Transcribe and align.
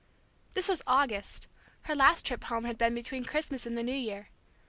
This 0.53 0.67
was 0.67 0.81
August; 0.87 1.45
her 1.83 1.95
last 1.95 2.25
trip 2.25 2.45
home 2.45 2.63
had 2.63 2.75
been 2.79 2.95
between 2.95 3.23
Christmas 3.23 3.67
and 3.67 3.77
the 3.77 3.83
New 3.83 3.91
Year. 3.93 4.29